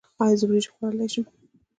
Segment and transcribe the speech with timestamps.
[0.23, 1.25] ایا زه وریجې خوړلی شم؟